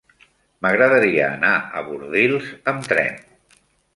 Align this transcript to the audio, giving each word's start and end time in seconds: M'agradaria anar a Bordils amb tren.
M'agradaria 0.65 1.27
anar 1.33 1.51
a 1.81 1.85
Bordils 1.89 2.49
amb 2.75 2.91
tren. 2.95 3.21